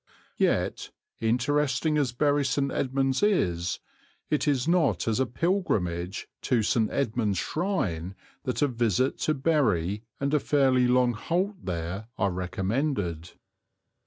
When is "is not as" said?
4.47-5.19